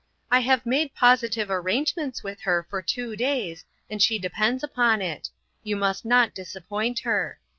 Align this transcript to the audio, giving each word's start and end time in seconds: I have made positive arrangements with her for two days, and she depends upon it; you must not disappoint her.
I 0.31 0.39
have 0.39 0.65
made 0.65 0.95
positive 0.95 1.51
arrangements 1.51 2.23
with 2.23 2.41
her 2.41 2.65
for 2.71 2.81
two 2.81 3.15
days, 3.15 3.65
and 3.87 4.01
she 4.01 4.17
depends 4.17 4.63
upon 4.63 4.99
it; 4.99 5.29
you 5.61 5.75
must 5.75 6.05
not 6.05 6.33
disappoint 6.33 6.97
her. 7.01 7.37